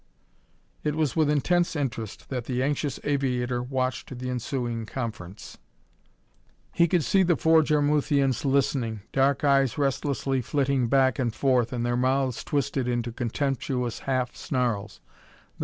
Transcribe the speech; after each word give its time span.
It 0.83 0.95
was 0.95 1.15
with 1.15 1.29
intense 1.29 1.75
interest 1.75 2.29
that 2.29 2.45
the 2.45 2.63
anxious 2.63 2.99
aviator 3.03 3.61
watched 3.61 4.17
the 4.17 4.31
ensuing 4.31 4.87
conference. 4.87 5.59
He 6.73 6.87
could 6.87 7.03
see 7.03 7.21
the 7.21 7.35
four 7.35 7.61
Jarmuthians 7.61 8.43
listening, 8.43 9.01
dark 9.13 9.43
eyes 9.43 9.77
restlessly 9.77 10.41
flitting 10.41 10.87
back 10.87 11.19
and 11.19 11.31
forth, 11.35 11.71
and 11.71 11.85
their 11.85 11.95
mouths 11.97 12.43
twisted 12.43 12.87
into 12.87 13.11
contemptuous 13.11 13.99
half 13.99 14.35
snarls. 14.35 15.01